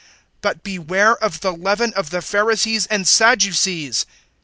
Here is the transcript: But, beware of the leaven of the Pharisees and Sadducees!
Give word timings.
But, 0.41 0.63
beware 0.63 1.15
of 1.15 1.41
the 1.41 1.53
leaven 1.53 1.93
of 1.93 2.09
the 2.09 2.23
Pharisees 2.23 2.87
and 2.87 3.07
Sadducees! 3.07 4.07